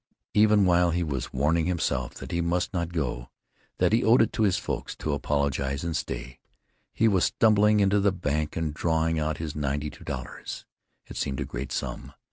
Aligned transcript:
Even 0.33 0.65
while 0.65 0.89
he 0.89 1.03
was 1.03 1.31
warning 1.31 1.67
himself 1.67 2.15
that 2.15 2.31
he 2.31 2.41
must 2.41 2.73
not 2.73 2.91
go, 2.91 3.29
that 3.77 3.93
he 3.93 4.03
owed 4.03 4.23
it 4.23 4.33
to 4.33 4.41
his 4.41 4.57
"folks" 4.57 4.95
to 4.95 5.13
apologize 5.13 5.83
and 5.83 5.95
stay, 5.95 6.39
he 6.91 7.07
was 7.07 7.25
stumbling 7.25 7.79
into 7.79 7.99
the 7.99 8.11
bank 8.11 8.57
and 8.57 8.73
drawing 8.73 9.19
out 9.19 9.37
his 9.37 9.55
ninety 9.55 9.91
two 9.91 10.03
dollars. 10.03 10.65
It 11.05 11.17
seemed 11.17 11.39
a 11.39 11.45
great 11.45 11.71
sum. 11.71 12.13